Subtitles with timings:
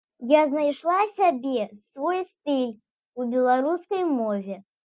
[0.29, 2.75] Я знайшла сябе, свой стыль
[3.19, 4.63] у беларускай мове.